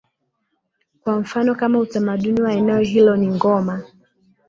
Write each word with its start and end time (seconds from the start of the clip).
kwa 1.03 1.19
mfano 1.19 1.55
kama 1.55 1.79
utamaduni 1.79 2.41
wa 2.41 2.53
eneo 2.53 2.79
hilo 2.79 3.15
ni 3.15 3.27
ngoma 3.27 3.81